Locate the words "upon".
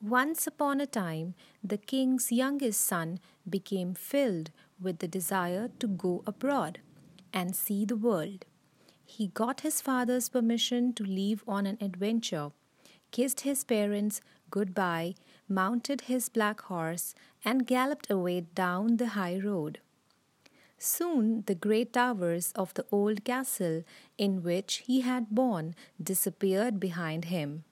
0.46-0.80